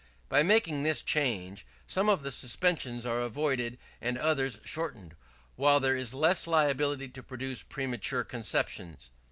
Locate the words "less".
6.15-6.47